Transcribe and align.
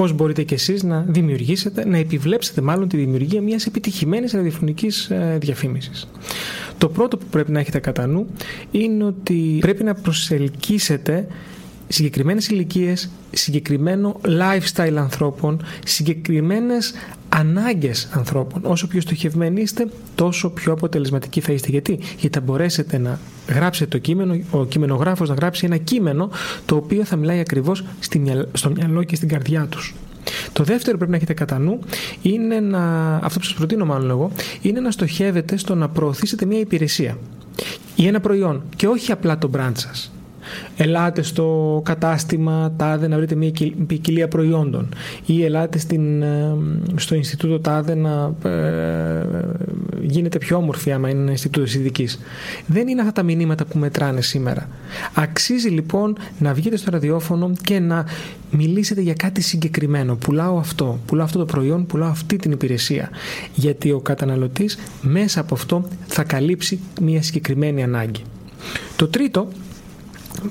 Πώς 0.00 0.12
μπορείτε 0.12 0.42
κι 0.42 0.54
εσείς 0.54 0.82
να 0.82 1.04
δημιουργήσετε, 1.08 1.86
να 1.86 1.96
επιβλέψετε 1.96 2.60
μάλλον 2.60 2.88
τη 2.88 2.96
δημιουργία 2.96 3.40
μιας 3.40 3.66
επιτυχημένης 3.66 4.32
ραδιοφωνικής 4.32 5.10
ε, 5.10 5.38
διαφήμισης. 5.40 6.08
Το 6.78 6.88
πρώτο 6.88 7.16
που 7.16 7.24
πρέπει 7.30 7.50
να 7.50 7.60
έχετε 7.60 7.78
κατά 7.78 8.06
νου 8.06 8.26
είναι 8.70 9.04
ότι 9.04 9.58
πρέπει 9.60 9.84
να 9.84 9.94
προσελκύσετε 9.94 11.26
συγκεκριμένες 11.92 12.48
ηλικίες, 12.48 13.10
συγκεκριμένο 13.30 14.20
lifestyle 14.24 14.94
ανθρώπων, 14.96 15.62
συγκεκριμένες 15.84 16.94
ανάγκες 17.28 18.08
ανθρώπων. 18.12 18.60
Όσο 18.64 18.86
πιο 18.86 19.00
στοχευμένοι 19.00 19.60
είστε, 19.60 19.86
τόσο 20.14 20.50
πιο 20.50 20.72
αποτελεσματικοί 20.72 21.40
θα 21.40 21.52
είστε. 21.52 21.70
Γιατί, 21.70 21.98
Γιατί 22.18 22.38
θα 22.38 22.44
μπορέσετε 22.44 22.98
να 22.98 23.18
γράψετε 23.48 23.90
το 23.90 23.98
κείμενο, 23.98 24.40
ο 24.50 24.64
κειμενογράφος 24.64 25.28
να 25.28 25.34
γράψει 25.34 25.66
ένα 25.66 25.76
κείμενο 25.76 26.30
το 26.66 26.76
οποίο 26.76 27.04
θα 27.04 27.16
μιλάει 27.16 27.38
ακριβώς 27.38 27.84
στο 28.52 28.70
μυαλό 28.70 29.02
και 29.02 29.16
στην 29.16 29.28
καρδιά 29.28 29.66
τους. 29.66 29.94
Το 30.52 30.64
δεύτερο 30.64 30.96
πρέπει 30.96 31.10
να 31.10 31.16
έχετε 31.16 31.34
κατά 31.34 31.58
νου 31.58 31.78
είναι 32.22 32.60
να, 32.60 33.14
αυτό 33.16 33.38
που 33.38 33.44
σας 33.44 33.54
προτείνω 33.54 33.84
μάλλον 33.84 34.10
εγώ, 34.10 34.30
είναι 34.60 34.80
να 34.80 34.90
στοχεύετε 34.90 35.56
στο 35.56 35.74
να 35.74 35.88
προωθήσετε 35.88 36.46
μια 36.46 36.58
υπηρεσία 36.58 37.18
ή 37.94 38.06
ένα 38.06 38.20
προϊόν 38.20 38.62
και 38.76 38.86
όχι 38.86 39.12
απλά 39.12 39.38
το 39.38 39.50
brand 39.54 39.72
σας 39.74 40.12
ελάτε 40.76 41.22
στο 41.22 41.80
κατάστημα 41.84 42.72
τάδε 42.76 43.08
να 43.08 43.16
βρείτε 43.16 43.34
μια 43.34 43.52
ποικιλία 43.86 44.28
προϊόντων 44.28 44.88
ή 45.26 45.44
ελάτε 45.44 45.78
στην, 45.78 46.22
ε, 46.22 46.56
στο 46.96 47.14
Ινστιτούτο 47.14 47.60
τάδε 47.60 47.94
να 47.94 48.34
ε, 48.50 49.24
γίνετε 50.02 50.38
πιο 50.38 50.56
όμορφοι 50.56 50.92
άμα 50.92 51.08
είναι 51.08 51.20
ένα 51.20 51.30
Ινστιτούτο 51.30 51.66
ειδικής. 51.78 52.18
Δεν 52.66 52.88
είναι 52.88 53.00
αυτά 53.00 53.12
τα 53.12 53.22
μηνύματα 53.22 53.64
που 53.64 53.78
μετράνε 53.78 54.20
σήμερα. 54.20 54.68
Αξίζει 55.14 55.68
λοιπόν 55.68 56.16
να 56.38 56.54
βγείτε 56.54 56.76
στο 56.76 56.90
ραδιόφωνο 56.90 57.52
και 57.62 57.78
να 57.78 58.04
μιλήσετε 58.50 59.00
για 59.00 59.14
κάτι 59.14 59.40
συγκεκριμένο. 59.40 60.14
Πουλάω 60.14 60.58
αυτό, 60.58 60.98
πουλάω 61.06 61.24
αυτό 61.24 61.38
το 61.38 61.44
προϊόν, 61.44 61.86
πουλάω 61.86 62.08
αυτή 62.08 62.36
την 62.36 62.50
υπηρεσία. 62.50 63.10
Γιατί 63.54 63.92
ο 63.92 64.00
καταναλωτής 64.00 64.78
μέσα 65.02 65.40
από 65.40 65.54
αυτό 65.54 65.88
θα 66.06 66.22
καλύψει 66.22 66.80
μια 67.00 67.22
συγκεκριμένη 67.22 67.82
ανάγκη. 67.82 68.22
Το 68.96 69.08
τρίτο 69.08 69.48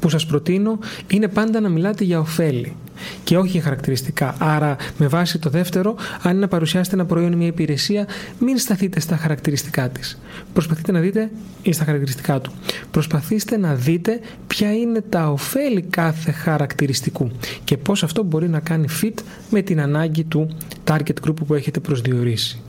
που 0.00 0.08
σας 0.08 0.26
προτείνω 0.26 0.78
είναι 1.06 1.28
πάντα 1.28 1.60
να 1.60 1.68
μιλάτε 1.68 2.04
για 2.04 2.18
ωφέλη 2.18 2.76
και 3.24 3.36
όχι 3.36 3.48
για 3.48 3.62
χαρακτηριστικά. 3.62 4.34
Άρα, 4.38 4.76
με 4.98 5.06
βάση 5.06 5.38
το 5.38 5.50
δεύτερο, 5.50 5.96
αν 6.22 6.30
είναι 6.30 6.40
να 6.40 6.48
παρουσιάσετε 6.48 6.96
ένα 6.96 7.04
προϊόν 7.04 7.32
ή 7.32 7.36
μια 7.36 7.46
υπηρεσία, 7.46 8.06
μην 8.38 8.58
σταθείτε 8.58 9.00
στα 9.00 9.16
χαρακτηριστικά 9.16 9.88
της. 9.88 10.18
Προσπαθείτε 10.52 10.92
να 10.92 11.00
δείτε 11.00 11.30
ή 11.62 11.72
στα 11.72 11.84
χαρακτηριστικά 11.84 12.40
του. 12.40 12.52
Προσπαθήστε 12.90 13.56
να 13.56 13.74
δείτε 13.74 14.20
ποια 14.46 14.72
είναι 14.72 15.00
τα 15.00 15.30
ωφέλη 15.30 15.82
κάθε 15.82 16.30
χαρακτηριστικού 16.30 17.30
και 17.64 17.76
πώς 17.76 18.02
αυτό 18.02 18.22
μπορεί 18.22 18.48
να 18.48 18.60
κάνει 18.60 18.86
fit 19.02 19.22
με 19.50 19.62
την 19.62 19.80
ανάγκη 19.80 20.24
του 20.24 20.56
target 20.84 21.26
group 21.26 21.34
που 21.46 21.54
έχετε 21.54 21.80
προσδιορίσει. 21.80 22.60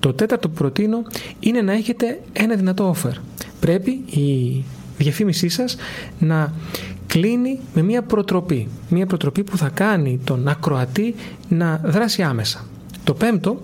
Το 0.00 0.12
τέταρτο 0.12 0.48
που 0.48 0.54
προτείνω 0.54 1.02
είναι 1.40 1.60
να 1.60 1.72
έχετε 1.72 2.20
ένα 2.32 2.56
δυνατό 2.56 2.94
offer. 2.94 3.12
Πρέπει 3.60 3.90
η 3.90 4.64
διαφήμισή 4.98 5.48
σας 5.48 5.76
να 6.18 6.52
κλείνει 7.06 7.60
με 7.74 7.82
μια 7.82 8.02
προτροπή. 8.02 8.68
Μια 8.88 9.06
προτροπή 9.06 9.44
που 9.44 9.56
θα 9.56 9.68
κάνει 9.68 10.20
τον 10.24 10.48
ακροατή 10.48 11.14
να 11.48 11.80
δράσει 11.84 12.22
άμεσα. 12.22 12.66
Το 13.04 13.14
πέμπτο, 13.14 13.60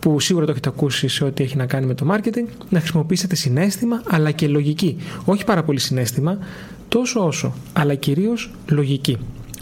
που 0.00 0.20
σίγουρα 0.20 0.44
το 0.44 0.50
έχετε 0.50 0.68
ακούσει 0.68 1.08
σε 1.08 1.24
ό,τι 1.24 1.42
έχει 1.42 1.56
να 1.56 1.66
κάνει 1.66 1.86
με 1.86 1.94
το 1.94 2.06
marketing, 2.10 2.46
να 2.70 2.78
χρησιμοποιήσετε 2.78 3.34
συνέστημα 3.34 4.02
αλλά 4.08 4.30
και 4.30 4.48
λογική. 4.48 4.96
Όχι 5.24 5.44
πάρα 5.44 5.62
πολύ 5.62 5.78
συνέστημα, 5.78 6.38
τόσο 6.88 7.26
όσο, 7.26 7.54
αλλά 7.72 7.94
κυρίως 7.94 8.50
λογική. 8.68 9.18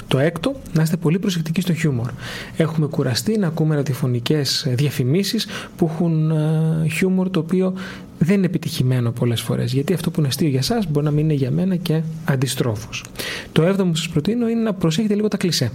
Το 0.09 0.19
έκτο, 0.19 0.55
να 0.73 0.83
είστε 0.83 0.97
πολύ 0.97 1.19
προσεκτικοί 1.19 1.61
στο 1.61 1.75
χιούμορ. 1.75 2.11
Έχουμε 2.57 2.87
κουραστεί 2.87 3.39
να 3.39 3.47
ακούμε 3.47 3.75
ραδιοφωνικές 3.75 4.67
διαφημίσεις 4.69 5.47
που 5.77 5.91
έχουν 5.93 6.31
ε, 6.31 6.89
χιούμορ 6.89 7.31
το 7.31 7.41
οποίο 7.41 7.75
δεν 8.23 8.37
είναι 8.37 8.47
επιτυχημένο 8.47 9.11
πολλές 9.11 9.41
φορές. 9.41 9.73
Γιατί 9.73 9.93
αυτό 9.93 10.11
που 10.11 10.21
είναι 10.21 10.29
αστείο 10.29 10.49
για 10.49 10.59
εσά 10.59 10.83
μπορεί 10.89 11.05
να 11.05 11.11
μην 11.11 11.25
είναι 11.25 11.35
για 11.35 11.51
μένα 11.51 11.77
και 11.77 12.03
αντιστρόφως. 12.25 13.05
Το 13.53 13.63
έβδομο 13.63 13.91
που 13.91 13.97
σας 13.97 14.09
προτείνω 14.09 14.49
είναι 14.49 14.61
να 14.61 14.75
προσέχετε 14.75 15.15
λίγο 15.15 15.29
τα 15.29 15.37
κλισέ. 15.37 15.71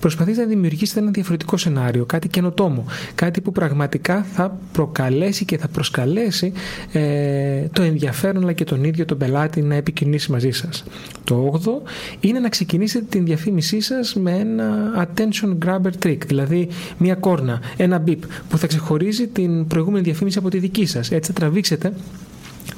Προσπαθείτε 0.00 0.40
να 0.40 0.46
δημιουργήσετε 0.46 1.00
ένα 1.00 1.10
διαφορετικό 1.10 1.56
σενάριο, 1.56 2.04
κάτι 2.04 2.28
καινοτόμο. 2.28 2.84
Κάτι 3.14 3.40
που 3.40 3.52
πραγματικά 3.52 4.26
θα 4.32 4.58
προκαλέσει 4.72 5.44
και 5.44 5.58
θα 5.58 5.68
προσκαλέσει 5.68 6.52
ε, 6.92 7.68
το 7.72 7.82
ενδιαφέρον 7.82 8.42
αλλά 8.42 8.52
και 8.52 8.64
τον 8.64 8.84
ίδιο 8.84 9.04
τον 9.04 9.18
πελάτη 9.18 9.62
να 9.62 9.74
επικοινωνήσει 9.74 10.32
μαζί 10.32 10.50
σας. 10.50 10.84
Το 11.24 11.34
όγδο 11.34 11.82
είναι 12.20 12.38
να 12.38 12.48
ξεκινήσετε 12.48 13.04
την 13.08 13.24
διαφήμισή 13.24 13.80
σας 13.80 14.14
με 14.14 14.30
ένα 14.32 14.90
attention 15.06 15.66
grabber 15.66 16.06
trick, 16.06 16.18
δηλαδή 16.26 16.68
μια 16.98 17.14
κόρνα, 17.14 17.60
ένα 17.76 18.02
beep 18.06 18.18
που 18.48 18.58
θα 18.58 18.66
ξεχωρίζει 18.66 19.26
την 19.26 19.66
προηγούμενη 19.66 20.04
διαφήμιση 20.04 20.38
από 20.38 20.50
τη 20.50 20.58
δική 20.58 20.86
σας. 20.86 21.10
Έτσι 21.10 21.32
θα 21.32 21.38
τραβήξετε 21.40 21.83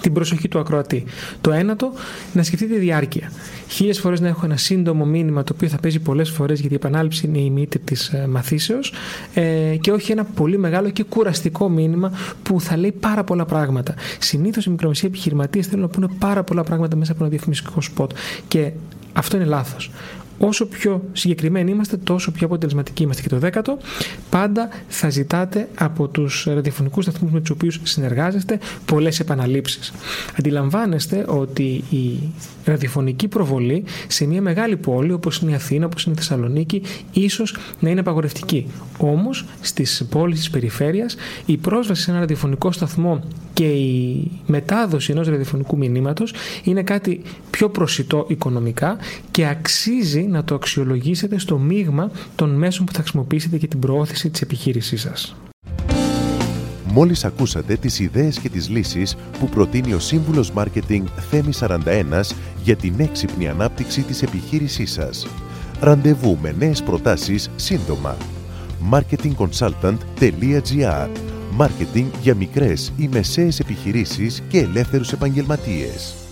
την 0.00 0.12
προσοχή 0.12 0.48
του 0.48 0.58
ακροατή. 0.58 1.04
Το 1.40 1.52
ένατο, 1.52 1.92
να 2.32 2.42
σκεφτείτε 2.42 2.74
τη 2.74 2.80
διάρκεια. 2.80 3.32
Χίλιες 3.68 3.98
φορές 4.00 4.20
να 4.20 4.28
έχω 4.28 4.40
ένα 4.44 4.56
σύντομο 4.56 5.04
μήνυμα 5.04 5.42
το 5.42 5.52
οποίο 5.54 5.68
θα 5.68 5.76
παίζει 5.76 5.98
πολλές 5.98 6.30
φορές 6.30 6.58
γιατί 6.58 6.74
η 6.74 6.76
επανάληψη 6.76 7.26
είναι 7.26 7.38
η 7.38 7.50
μύτη 7.50 7.78
της 7.78 8.08
ε, 8.08 8.26
μαθήσεως 8.26 8.92
ε, 9.34 9.76
και 9.80 9.92
όχι 9.92 10.12
ένα 10.12 10.24
πολύ 10.24 10.58
μεγάλο 10.58 10.90
και 10.90 11.02
κουραστικό 11.02 11.68
μήνυμα 11.68 12.12
που 12.42 12.60
θα 12.60 12.76
λέει 12.76 12.92
πάρα 12.92 13.24
πολλά 13.24 13.44
πράγματα. 13.44 13.94
Συνήθως 14.18 14.66
οι 14.66 14.70
μικρομεσαίοι 14.70 15.10
επιχειρηματίες 15.10 15.66
θέλουν 15.66 15.82
να 15.82 15.88
πούνε 15.88 16.08
πάρα 16.18 16.42
πολλά 16.42 16.62
πράγματα 16.62 16.96
μέσα 16.96 17.12
από 17.12 17.20
ένα 17.20 17.30
διαφημιστικό 17.30 17.80
σποτ 17.80 18.10
και 18.48 18.72
αυτό 19.12 19.36
είναι 19.36 19.46
λάθος. 19.46 19.90
Όσο 20.38 20.66
πιο 20.66 21.02
συγκεκριμένοι 21.12 21.70
είμαστε, 21.70 21.96
τόσο 21.96 22.30
πιο 22.30 22.46
αποτελεσματικοί 22.46 23.02
είμαστε. 23.02 23.22
Και 23.22 23.28
το 23.28 23.38
δέκατο, 23.38 23.78
πάντα 24.30 24.68
θα 24.88 25.10
ζητάτε 25.10 25.68
από 25.78 26.08
τους 26.08 26.46
ραδιοφωνικούς 26.48 27.04
σταθμούς 27.04 27.30
με 27.30 27.40
τους 27.40 27.50
οποίους 27.50 27.80
συνεργάζεστε 27.82 28.58
πολλές 28.84 29.20
επαναλήψεις. 29.20 29.92
Αντιλαμβάνεστε 30.38 31.24
ότι 31.28 31.84
η 31.90 32.18
ραδιοφωνική 32.64 33.28
προβολή 33.28 33.84
σε 34.06 34.26
μια 34.26 34.42
μεγάλη 34.42 34.76
πόλη 34.76 35.12
όπως 35.12 35.38
είναι 35.38 35.50
η 35.50 35.54
Αθήνα, 35.54 35.86
όπως 35.86 36.04
είναι 36.04 36.14
η 36.14 36.18
Θεσσαλονίκη, 36.18 36.82
ίσως 37.12 37.56
να 37.80 37.90
είναι 37.90 38.00
απαγορευτική. 38.00 38.66
Όμως 38.98 39.44
στις 39.60 40.06
πόλεις 40.10 40.38
της 40.38 40.50
περιφέρειας 40.50 41.16
η 41.46 41.56
πρόσβαση 41.56 42.02
σε 42.02 42.10
ένα 42.10 42.20
ραδιοφωνικό 42.20 42.72
σταθμό 42.72 43.24
και 43.52 43.64
η 43.64 44.30
μετάδοση 44.46 45.12
ενός 45.12 45.28
ραδιοφωνικού 45.28 45.76
μηνύματος 45.76 46.34
είναι 46.64 46.82
κάτι 46.82 47.22
πιο 47.50 47.68
προσιτό 47.68 48.24
οικονομικά 48.28 48.96
και 49.30 49.46
αξίζει 49.46 50.25
να 50.26 50.44
το 50.44 50.54
αξιολογήσετε 50.54 51.38
στο 51.38 51.58
μείγμα 51.58 52.10
των 52.34 52.50
μέσων 52.50 52.86
που 52.86 52.92
θα 52.92 53.00
χρησιμοποιήσετε 53.00 53.56
για 53.56 53.68
την 53.68 53.78
προώθηση 53.78 54.30
της 54.30 54.40
επιχείρησής 54.40 55.00
σας. 55.00 55.36
Μόλις 56.92 57.24
ακούσατε 57.24 57.76
τις 57.76 57.98
ιδέες 57.98 58.38
και 58.38 58.48
τις 58.48 58.68
λύσεις 58.68 59.16
που 59.38 59.48
προτείνει 59.48 59.92
ο 59.92 59.98
Σύμβουλος 59.98 60.50
Μάρκετινγκ 60.50 61.06
Θέμη 61.30 61.52
41 61.60 62.34
για 62.62 62.76
την 62.76 62.94
έξυπνη 62.98 63.48
ανάπτυξη 63.48 64.02
της 64.02 64.22
επιχείρησής 64.22 64.92
σας. 64.92 65.26
Ραντεβού 65.80 66.38
με 66.42 66.54
νέες 66.58 66.82
προτάσεις 66.82 67.50
σύντομα. 67.56 68.16
marketingconsultant.gr 68.90 71.08
Μάρκετινγκ 71.52 72.06
για 72.22 72.34
μικρές 72.34 72.92
ή 72.96 73.08
μεσαίες 73.12 73.60
επιχειρήσεις 73.60 74.42
και 74.48 74.58
ελεύθερους 74.58 75.12
επαγγελματίες. 75.12 76.25